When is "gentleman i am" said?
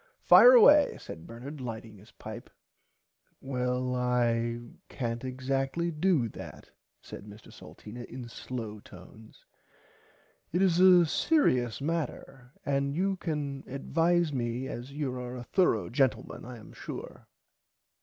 15.91-16.73